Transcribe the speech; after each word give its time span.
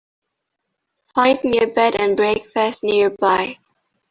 Find 1.13 1.39
me 1.43 1.59
a 1.59 1.67
bed 1.67 1.95
and 2.01 2.17
breakfast 2.17 2.81
nearby. 2.83 3.59